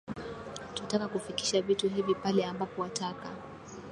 Twataka 0.73 1.07
kufikisha 1.07 1.61
vitu 1.61 1.89
hivi 1.89 2.15
pale 2.15 2.45
ambapo 2.45 2.81
wataka 2.81 3.29